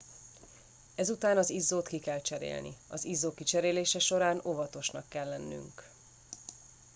[0.95, 5.89] ezután az izzót ki kell cserélni az izzó kicserélése során óvatosnak kell lennünk